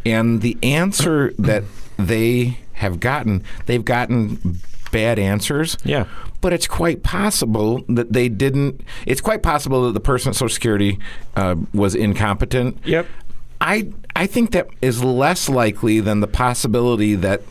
[0.06, 1.64] and the answer that
[1.98, 4.60] they have gotten, they've gotten
[4.96, 5.78] bad answers.
[5.84, 6.06] Yeah.
[6.40, 8.82] But it's quite possible that they didn't.
[9.06, 11.00] It's quite possible that the person at Social Security
[11.36, 12.80] uh, was incompetent.
[12.86, 13.06] Yep.
[13.60, 17.42] I I think that is less likely than the possibility that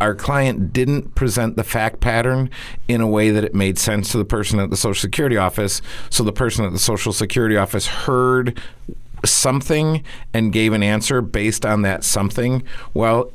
[0.00, 2.50] our client didn't present the fact pattern
[2.88, 5.80] in a way that it made sense to the person at the Social Security office.
[6.10, 8.60] So the person at the Social Security office heard
[9.24, 12.64] something and gave an answer based on that something.
[12.92, 13.30] Well,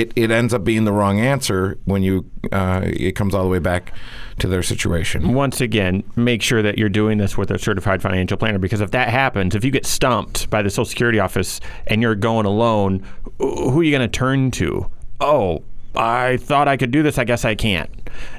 [0.00, 3.50] it, it ends up being the wrong answer when you uh, it comes all the
[3.50, 3.92] way back
[4.38, 5.34] to their situation.
[5.34, 8.90] Once again, make sure that you're doing this with a certified financial planner because if
[8.92, 13.04] that happens, if you get stumped by the Social Security office and you're going alone,
[13.38, 14.90] who are you going to turn to?
[15.20, 15.62] Oh,
[15.94, 17.18] I thought I could do this.
[17.18, 17.90] I guess I can't.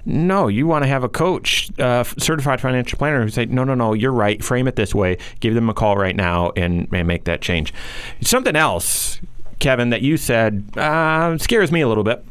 [0.05, 3.75] No, you want to have a coach, uh, certified financial planner, who say, no, no,
[3.75, 4.43] no, you're right.
[4.43, 5.17] Frame it this way.
[5.41, 7.73] Give them a call right now and, and make that change.
[8.21, 9.19] Something else
[9.61, 12.25] Kevin, that you said uh, scares me a little bit.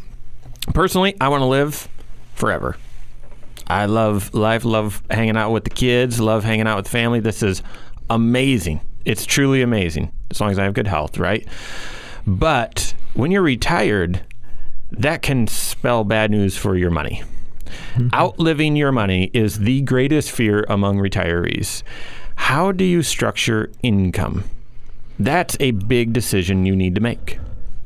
[0.74, 1.88] Personally, I want to live
[2.34, 2.76] forever.
[3.68, 7.20] I love life, love hanging out with the kids, love hanging out with family.
[7.20, 7.62] This is
[8.10, 8.80] amazing.
[9.04, 11.46] It's truly amazing as long as I have good health, right?
[12.26, 14.22] But when you're retired,
[14.90, 17.22] that can spell bad news for your money.
[17.94, 18.08] Mm-hmm.
[18.12, 21.84] Outliving your money is the greatest fear among retirees.
[22.34, 24.44] How do you structure income?
[25.20, 27.38] That's a big decision you need to make.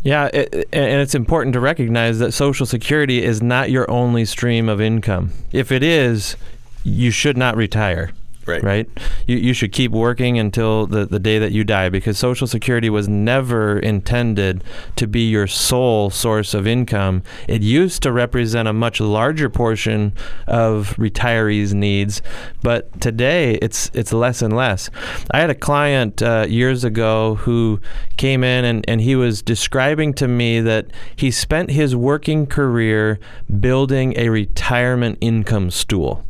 [0.05, 4.69] Yeah, it, and it's important to recognize that Social Security is not your only stream
[4.69, 5.33] of income.
[5.51, 6.37] If it is,
[6.85, 8.13] you should not retire.
[8.47, 8.63] Right.
[8.63, 8.89] Right.
[9.27, 12.91] You, you should keep working until the, the day that you die because Social Security
[12.91, 14.63] was never intended
[14.97, 17.23] to be your sole source of income.
[17.49, 20.13] It used to represent a much larger portion
[20.47, 22.21] of retirees' needs,
[22.63, 24.91] but today it's it's less and less.
[25.31, 27.81] I had a client uh, years ago who
[28.17, 33.19] came in and, and he was describing to me that he spent his working career
[33.61, 36.25] building a retirement income stool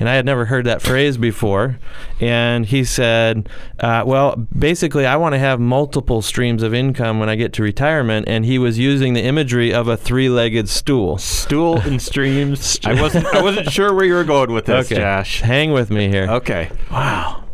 [0.00, 1.78] and I had never heard that phrase before.
[2.18, 7.28] And he said, uh, "Well, basically, I want to have multiple streams of income when
[7.28, 11.18] I get to retirement." And he was using the imagery of a three-legged stool.
[11.18, 12.80] Stool and streams.
[12.84, 13.26] I wasn't.
[13.26, 15.00] I wasn't sure where you were going with this, okay.
[15.00, 15.42] Josh.
[15.42, 16.26] Hang with me here.
[16.28, 16.70] Okay.
[16.90, 17.44] Wow.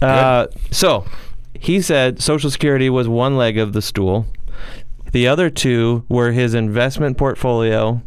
[0.00, 1.04] Uh, so
[1.58, 4.26] he said Social Security was one leg of the stool.
[5.12, 8.02] The other two were his investment portfolio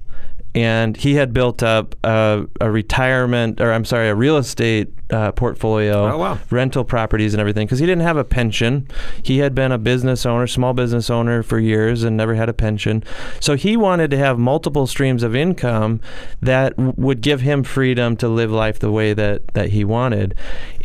[0.57, 5.31] and he had built up a, a, retirement, or I'm sorry, a real estate uh,
[5.33, 6.39] portfolio, oh, wow.
[6.49, 7.67] rental properties, and everything.
[7.67, 8.87] Because he didn't have a pension.
[9.21, 12.53] He had been a business owner, small business owner for years, and never had a
[12.53, 13.03] pension.
[13.39, 16.01] So he wanted to have multiple streams of income
[16.41, 20.33] that w- would give him freedom to live life the way that that he wanted.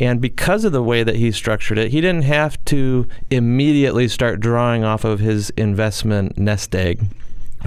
[0.01, 4.39] And because of the way that he structured it, he didn't have to immediately start
[4.39, 7.09] drawing off of his investment nest egg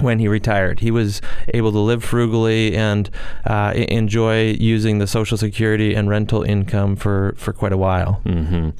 [0.00, 0.80] when he retired.
[0.80, 1.20] He was
[1.54, 3.10] able to live frugally and
[3.44, 8.20] uh, enjoy using the Social Security and rental income for, for quite a while.
[8.24, 8.70] Mm-hmm.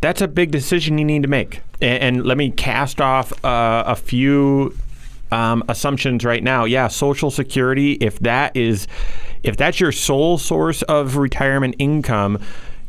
[0.00, 1.60] That's a big decision you need to make.
[1.80, 4.76] And, and let me cast off uh, a few
[5.30, 6.64] um, assumptions right now.
[6.64, 8.86] Yeah, Social Security, if that is,
[9.42, 12.40] if that's your sole source of retirement income,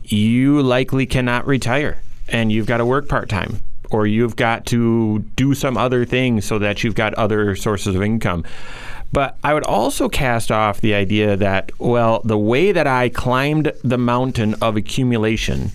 [0.03, 5.19] you likely cannot retire and you've got to work part time or you've got to
[5.35, 8.43] do some other thing so that you've got other sources of income.
[9.11, 13.71] But I would also cast off the idea that, well, the way that I climbed
[13.83, 15.71] the mountain of accumulation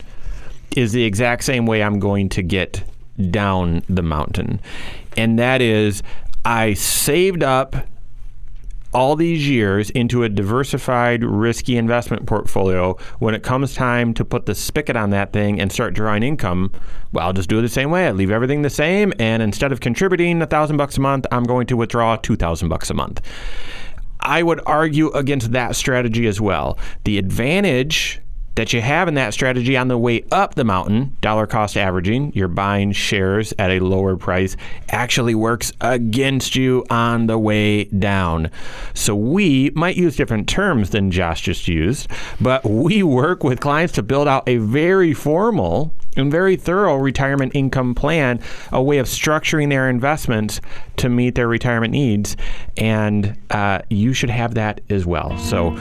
[0.77, 2.83] is the exact same way I'm going to get
[3.31, 4.61] down the mountain.
[5.17, 6.03] And that is,
[6.45, 7.77] I saved up
[8.93, 14.47] all these years into a diversified, risky investment portfolio, when it comes time to put
[14.47, 16.73] the spigot on that thing and start drawing income,
[17.13, 18.09] well, I'll just do it the same way.
[18.09, 21.45] I leave everything the same, and instead of contributing a thousand bucks a month, I'm
[21.45, 23.21] going to withdraw two thousand bucks a month.
[24.21, 26.79] I would argue against that strategy as well.
[27.05, 28.21] The advantage
[28.61, 32.31] that you have in that strategy on the way up the mountain, dollar cost averaging,
[32.35, 34.55] you're buying shares at a lower price,
[34.91, 38.51] actually works against you on the way down.
[38.93, 42.07] So we might use different terms than Josh just used,
[42.39, 47.53] but we work with clients to build out a very formal and very thorough retirement
[47.55, 48.41] income plan,
[48.73, 50.61] a way of structuring their investments
[50.97, 52.37] to meet their retirement needs.
[52.77, 55.37] And uh, you should have that as well.
[55.39, 55.77] So,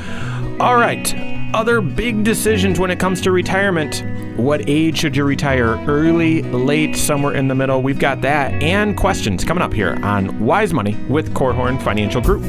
[0.59, 1.13] all right,
[1.53, 4.03] other big decisions when it comes to retirement.
[4.39, 5.75] What age should you retire?
[5.87, 7.81] Early, late, somewhere in the middle?
[7.81, 12.43] We've got that and questions coming up here on Wise Money with Korhorn Financial Group.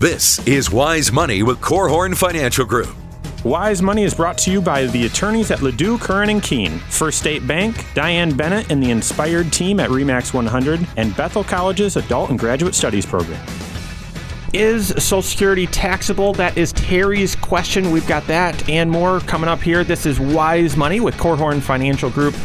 [0.00, 2.94] This is Wise Money with Korhorn Financial Group.
[3.42, 7.18] Wise Money is brought to you by the attorneys at LaDue, Curran and Kuehn, First
[7.18, 12.30] State Bank, Diane Bennett and the Inspired team at Remax 100, and Bethel College's Adult
[12.30, 13.44] and Graduate Studies program.
[14.54, 16.32] Is Social Security taxable?
[16.32, 17.90] That is Terry's question.
[17.90, 19.82] We've got that and more coming up here.
[19.82, 22.36] This is Wise Money with Korhorn Financial Group.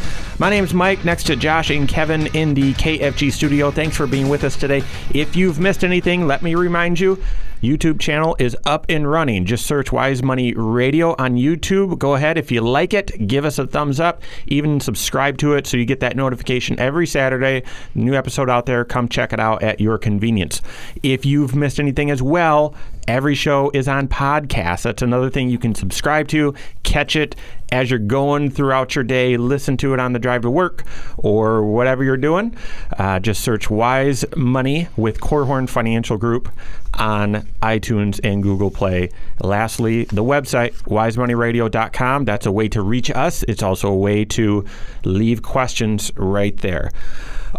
[0.44, 3.72] My name's Mike, next to Josh and Kevin in the KFG studio.
[3.72, 4.84] Thanks for being with us today.
[5.14, 7.24] If you've missed anything, let me remind you
[7.62, 9.46] YouTube channel is up and running.
[9.46, 11.98] Just search Wise Money Radio on YouTube.
[11.98, 12.38] Go ahead.
[12.38, 14.22] If you like it, give us a thumbs up.
[14.48, 17.64] Even subscribe to it so you get that notification every Saturday.
[17.96, 18.84] New episode out there.
[18.84, 20.62] Come check it out at your convenience.
[21.04, 22.76] If you've missed anything as well,
[23.08, 24.84] Every show is on podcast.
[24.84, 27.36] That's another thing you can subscribe to, catch it
[27.74, 30.84] as you're going throughout your day, listen to it on the drive to work
[31.18, 32.56] or whatever you're doing.
[33.00, 36.50] Uh, just search Wise Money with Korhorn Financial Group
[36.94, 39.10] on iTunes and Google Play.
[39.42, 42.26] Lastly, the website, wisemoneyradio.com.
[42.26, 43.44] That's a way to reach us.
[43.48, 44.66] It's also a way to
[45.04, 46.92] leave questions right there.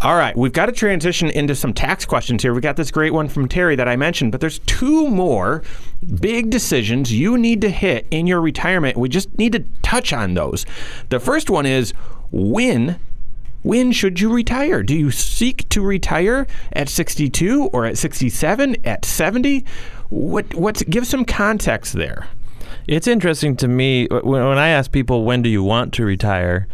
[0.01, 2.53] All right, we've got to transition into some tax questions here.
[2.53, 5.63] We got this great one from Terry that I mentioned, but there's two more
[6.19, 8.97] big decisions you need to hit in your retirement.
[8.97, 10.65] We just need to touch on those.
[11.09, 11.93] The first one is
[12.31, 12.99] when
[13.63, 14.83] when should you retire?
[14.83, 19.65] Do you seek to retire at 62 or at 67, at 70?
[20.09, 22.27] What what's give some context there.
[22.87, 26.05] It's interesting to me uh, when, when I ask people when do you want to
[26.05, 26.67] retire,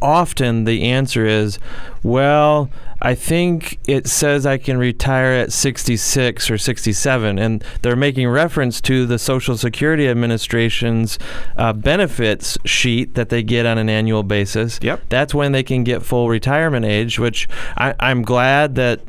[0.00, 1.58] often the answer is,
[2.02, 7.38] well, I think it says I can retire at 66 or 67.
[7.38, 11.18] And they're making reference to the Social Security Administration's
[11.56, 14.78] uh, benefits sheet that they get on an annual basis.
[14.82, 15.02] Yep.
[15.10, 19.00] That's when they can get full retirement age, which I, I'm glad that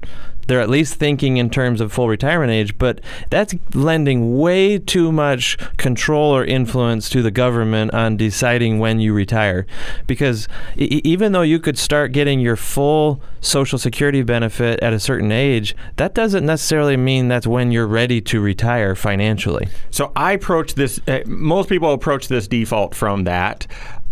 [0.48, 5.12] they're at least thinking in terms of full retirement age, but that's lending way too
[5.12, 9.66] much control or influence to the government on deciding when you retire.
[10.08, 15.00] Because e- even though you could start getting your full Social Security benefit at a
[15.00, 19.68] certain age, that doesn't necessarily mean that's when you're ready to retire financially.
[19.92, 23.68] So I approach this, uh, most people approach this default from that.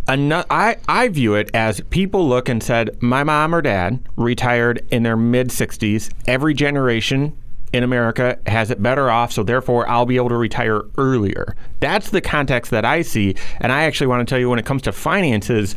[0.08, 5.04] I, I view it as people look and said, my mom or dad retired in
[5.04, 6.12] their mid 60s.
[6.28, 7.38] Every generation
[7.72, 11.56] in America has it better off, so therefore I'll be able to retire earlier.
[11.80, 13.36] That's the context that I see.
[13.60, 15.76] And I actually want to tell you when it comes to finances,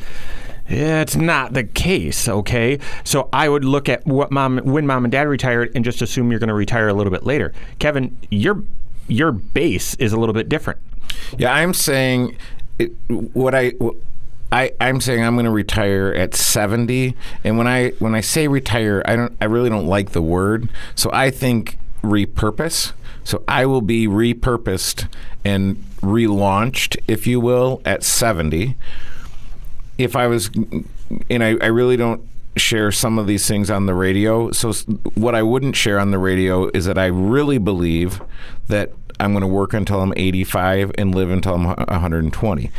[0.69, 2.79] it's not the case, okay?
[3.05, 6.31] So I would look at what mom when mom and dad retired and just assume
[6.31, 7.53] you're going to retire a little bit later.
[7.79, 8.63] Kevin, your
[9.09, 10.81] your base is a little bit different.
[11.39, 12.37] Yeah, I'm saying
[12.79, 13.73] it, what I
[14.53, 18.47] I, I'm saying I'm going to retire at 70, and when I when I say
[18.47, 20.69] retire, I don't I really don't like the word.
[20.95, 22.93] So I think repurpose.
[23.25, 25.09] So I will be repurposed
[25.45, 28.77] and relaunched, if you will, at 70.
[29.99, 30.51] If I was,
[31.29, 32.23] and I, I really don't
[32.57, 34.53] share some of these things on the radio.
[34.53, 34.73] So
[35.15, 38.23] what I wouldn't share on the radio is that I really believe
[38.69, 42.71] that I'm going to work until I'm 85 and live until I'm 120.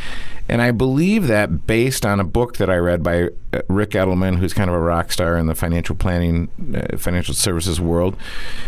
[0.48, 4.38] And I believe that based on a book that I read by uh, Ric Edelman,
[4.38, 8.16] who's kind of a rock star in the financial planning, uh, financial services world.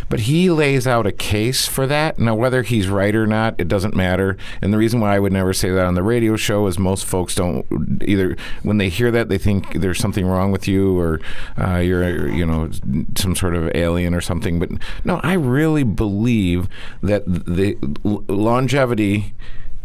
[0.09, 2.19] But he lays out a case for that.
[2.19, 4.37] Now, whether he's right or not, it doesn't matter.
[4.61, 7.05] And the reason why I would never say that on the radio show is most
[7.05, 7.67] folks don't
[8.07, 11.21] either, when they hear that, they think there's something wrong with you or
[11.59, 12.71] uh, you're, you know,
[13.17, 14.59] some sort of alien or something.
[14.59, 14.71] But
[15.05, 16.69] no, I really believe
[17.03, 19.35] that the longevity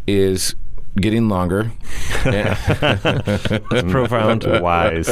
[0.08, 0.56] is
[0.96, 1.72] getting longer.
[2.24, 4.44] That's profound.
[4.66, 5.08] Wise,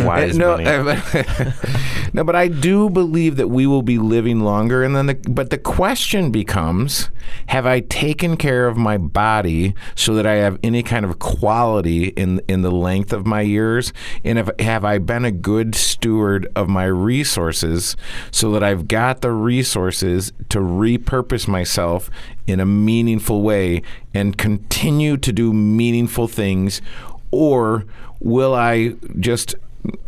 [0.00, 0.56] wise no,
[2.12, 5.50] no, but I do believe that we will be living longer, and then the, but
[5.50, 7.10] the question becomes:
[7.46, 12.08] Have I taken care of my body so that I have any kind of quality
[12.08, 13.92] in in the length of my years,
[14.24, 17.96] and if, have I been a good steward of my resources
[18.30, 22.10] so that I've got the resources to repurpose myself
[22.46, 23.82] in a meaningful way
[24.14, 26.82] and continue to do meaningful things,
[27.30, 27.84] or
[28.20, 29.54] will I just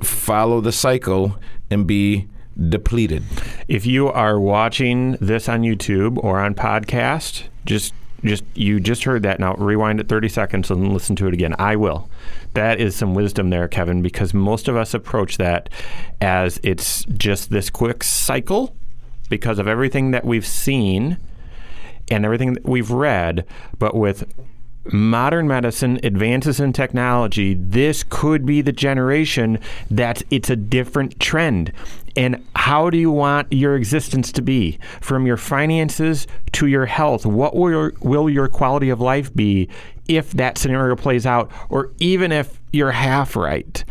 [0.03, 1.37] follow the cycle
[1.71, 2.29] and be
[2.69, 3.23] depleted?
[3.69, 9.23] If you are watching this on YouTube or on podcast, just just you just heard
[9.23, 11.55] that now rewind it 30 seconds and listen to it again.
[11.59, 12.09] I will.
[12.55, 15.69] That is some wisdom there, Kevin, because most of us approach that
[16.23, 18.75] as it's just this quick cycle
[19.29, 21.19] because of everything that we've seen
[22.11, 23.47] and everything that we've read,
[23.79, 24.25] but with
[24.93, 29.59] modern medicine, advances in technology, this could be the generation
[29.91, 31.73] that it's a different trend.
[32.17, 34.79] And how do you want your existence to be?
[35.01, 39.69] From your finances to your health, what will your, will your quality of life be
[40.07, 43.85] if that scenario plays out, or even if you're half right?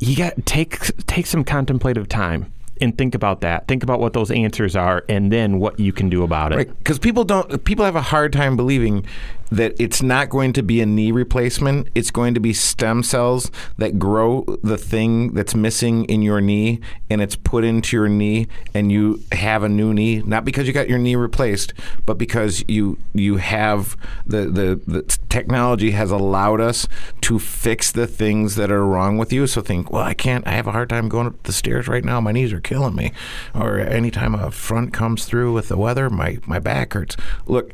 [0.00, 3.66] You got take take some contemplative time and think about that.
[3.68, 6.56] Think about what those answers are, and then what you can do about it.
[6.56, 7.64] Right, because people don't.
[7.64, 9.04] People have a hard time believing
[9.50, 11.88] that it's not going to be a knee replacement.
[11.94, 16.80] It's going to be stem cells that grow the thing that's missing in your knee,
[17.08, 20.22] and it's put into your knee, and you have a new knee.
[20.22, 21.72] Not because you got your knee replaced,
[22.06, 23.96] but because you you have
[24.26, 26.86] the the, the technology has allowed us
[27.22, 29.46] to fix the things that are wrong with you.
[29.46, 30.46] So think, well, I can't.
[30.46, 32.20] I have a hard time going up the stairs right now.
[32.20, 33.12] My knees are killing me.
[33.54, 37.16] Or anytime a front comes through with the weather, my my back hurts.
[37.46, 37.72] Look,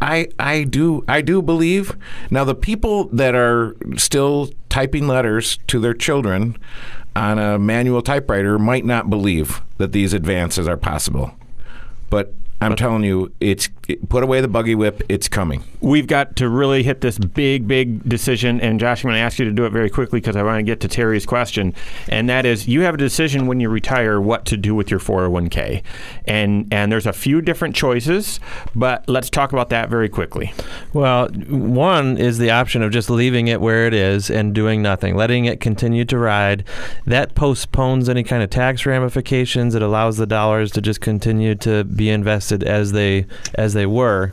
[0.00, 1.96] I I do I do believe
[2.30, 6.56] now the people that are still typing letters to their children
[7.14, 11.32] on a manual typewriter might not believe that these advances are possible.
[12.08, 15.02] But I'm telling you, it's it, put away the buggy whip.
[15.08, 15.64] It's coming.
[15.80, 18.60] We've got to really hit this big, big decision.
[18.60, 20.58] And Josh, I'm going to ask you to do it very quickly because I want
[20.58, 21.74] to get to Terry's question.
[22.08, 25.00] And that is you have a decision when you retire what to do with your
[25.00, 25.82] 401k.
[26.26, 28.40] And, and there's a few different choices,
[28.74, 30.52] but let's talk about that very quickly.
[30.92, 35.16] Well, one is the option of just leaving it where it is and doing nothing,
[35.16, 36.64] letting it continue to ride.
[37.06, 39.74] That postpones any kind of tax ramifications.
[39.74, 44.32] It allows the dollars to just continue to be invested as they as they were.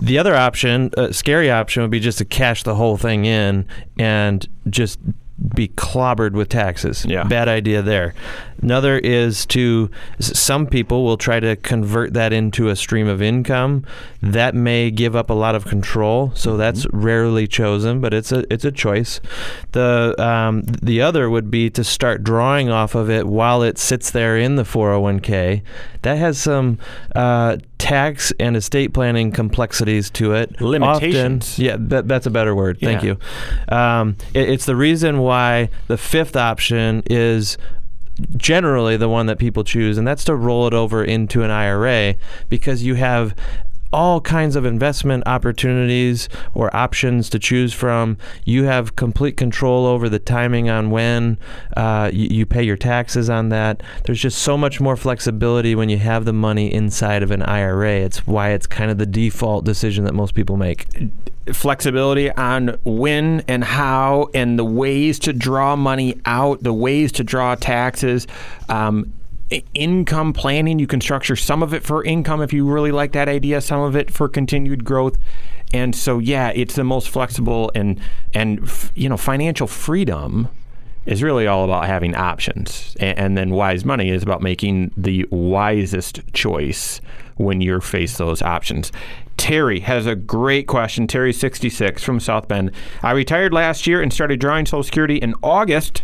[0.00, 3.64] The other option, uh, scary option, would be just to cash the whole thing in
[3.96, 4.98] and just
[5.54, 7.04] be clobbered with taxes.
[7.04, 7.22] Yeah.
[7.24, 8.14] Bad idea there.
[8.60, 13.84] Another is to some people will try to convert that into a stream of income.
[14.20, 18.44] That may give up a lot of control, so that's rarely chosen, but it's a
[18.52, 19.20] it's a choice.
[19.72, 24.10] The um, the other would be to start drawing off of it while it sits
[24.10, 25.62] there in the 401k.
[26.02, 26.78] That has some
[27.14, 30.60] uh, tax and estate planning complexities to it.
[30.60, 31.52] Limitations.
[31.52, 32.78] Often, yeah, that, that's a better word.
[32.80, 33.18] Thank you.
[33.68, 37.58] Um, it, it's the reason why the fifth option is
[38.36, 42.14] generally the one that people choose, and that's to roll it over into an IRA
[42.48, 43.34] because you have
[43.92, 48.18] all kinds of investment opportunities or options to choose from.
[48.44, 51.38] You have complete control over the timing on when
[51.76, 53.82] uh, you, you pay your taxes on that.
[54.04, 58.00] There's just so much more flexibility when you have the money inside of an IRA.
[58.00, 60.86] It's why it's kind of the default decision that most people make.
[61.52, 67.24] flexibility on when and how and the ways to draw money out, the ways to
[67.24, 68.26] draw taxes.
[68.68, 69.12] Um,
[69.74, 73.28] income planning, you can structure some of it for income if you really like that
[73.28, 75.16] idea, some of it for continued growth.
[75.72, 78.00] And so, yeah, it's the most flexible and
[78.34, 80.48] and you know financial freedom
[81.06, 82.94] is really all about having options.
[83.00, 87.00] And, and then wise money is about making the wisest choice
[87.36, 88.92] when you're faced those options.
[89.38, 91.06] Terry has a great question.
[91.06, 92.72] Terry 66 from South Bend.
[93.02, 96.02] I retired last year and started drawing Social Security in August.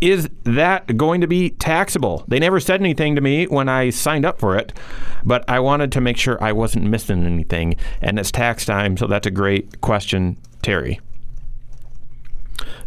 [0.00, 2.24] Is that going to be taxable?
[2.28, 4.72] They never said anything to me when I signed up for it,
[5.24, 7.74] but I wanted to make sure I wasn't missing anything.
[8.00, 11.00] And it's tax time, so that's a great question, Terry.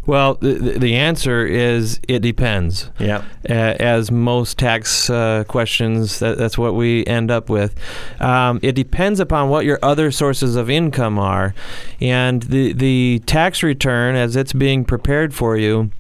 [0.06, 2.90] Well, the, the answer is it depends.
[2.98, 3.24] Yeah.
[3.48, 7.76] Uh, as most tax uh, questions, that, that's what we end up with.
[8.20, 11.54] Um, it depends upon what your other sources of income are,
[12.00, 15.92] and the the tax return as it's being prepared for you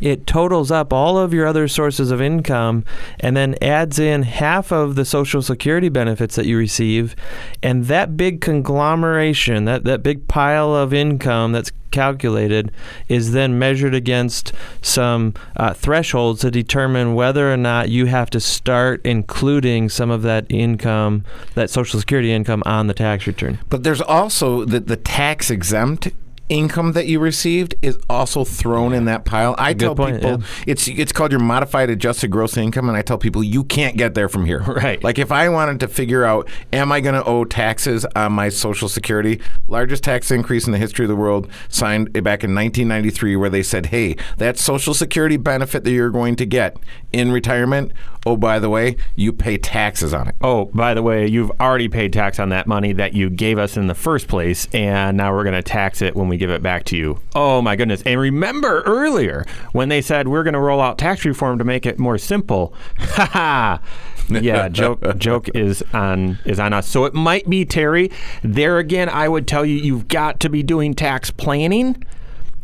[0.00, 2.84] it totals up all of your other sources of income
[3.20, 7.14] and then adds in half of the social security benefits that you receive.
[7.62, 12.72] And that big conglomeration that, that big pile of income that's calculated
[13.08, 18.40] is then measured against some uh, thresholds to determine whether or not you have to
[18.40, 21.24] start including some of that income
[21.54, 23.58] that social security income on the tax return.
[23.70, 26.08] But there's also the, the tax exempt
[26.48, 29.54] income that you received is also thrown in that pile.
[29.58, 30.46] I tell point, people yeah.
[30.66, 34.14] it's it's called your modified adjusted gross income, and I tell people you can't get
[34.14, 34.62] there from here.
[34.74, 35.02] Right.
[35.04, 38.48] Like if I wanted to figure out, am I going to owe taxes on my
[38.48, 39.40] Social Security?
[39.68, 43.62] Largest tax increase in the history of the world, signed back in 1993, where they
[43.62, 46.76] said, hey, that Social Security benefit that you're going to get
[47.12, 47.92] in retirement.
[48.26, 50.34] Oh, by the way, you pay taxes on it.
[50.40, 53.76] Oh, by the way, you've already paid tax on that money that you gave us
[53.76, 56.62] in the first place, and now we're going to tax it when we give it
[56.62, 57.20] back to you.
[57.34, 58.02] Oh, my goodness.
[58.04, 61.86] And remember earlier when they said we're going to roll out tax reform to make
[61.86, 62.74] it more simple?
[62.98, 63.80] Ha ha.
[64.28, 66.88] Yeah, joke joke is on is on us.
[66.88, 68.10] So it might be Terry.
[68.42, 72.02] There again, I would tell you you've got to be doing tax planning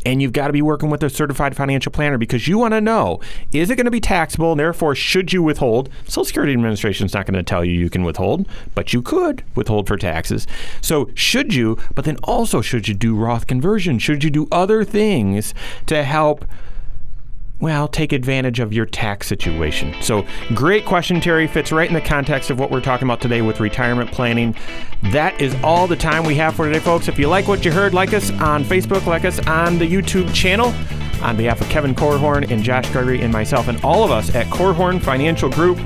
[0.05, 2.81] and you've got to be working with a certified financial planner because you want to
[2.81, 3.19] know
[3.51, 4.51] is it going to be taxable?
[4.51, 5.89] And therefore should you withhold?
[6.05, 9.43] Social security administration is not going to tell you you can withhold but you could
[9.55, 10.47] withhold for taxes.
[10.81, 13.99] So should you but then also should you do roth conversion?
[13.99, 15.53] Should you do other things
[15.87, 16.45] to help
[17.61, 19.95] well, take advantage of your tax situation.
[20.01, 21.47] So, great question, Terry.
[21.47, 24.55] Fits right in the context of what we're talking about today with retirement planning.
[25.11, 27.07] That is all the time we have for today, folks.
[27.07, 30.33] If you like what you heard, like us on Facebook, like us on the YouTube
[30.33, 30.73] channel.
[31.21, 34.47] On behalf of Kevin Korhorn and Josh Gregory and myself and all of us at
[34.47, 35.77] Korhorn Financial Group,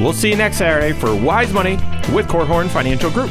[0.00, 1.74] we'll see you next Saturday for Wise Money
[2.14, 3.30] with Korhorn Financial Group.